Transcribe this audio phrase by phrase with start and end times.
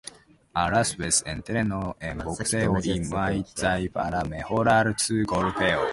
[0.53, 5.83] A la vez, entrenó en boxeo y muay thai para mejorar su golpeo.